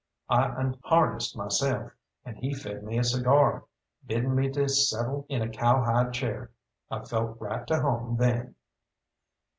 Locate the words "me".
2.83-2.97, 4.35-4.49